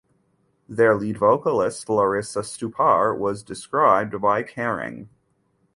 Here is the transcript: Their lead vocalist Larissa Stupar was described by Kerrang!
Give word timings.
Their 0.67 0.95
lead 0.95 1.17
vocalist 1.19 1.87
Larissa 1.87 2.39
Stupar 2.41 3.15
was 3.15 3.43
described 3.43 4.19
by 4.19 4.41
Kerrang! 4.41 5.09